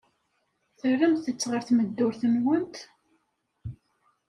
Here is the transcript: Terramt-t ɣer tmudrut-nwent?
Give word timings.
Terramt-t 0.79 1.47
ɣer 1.51 1.61
tmudrut-nwent? 1.63 2.75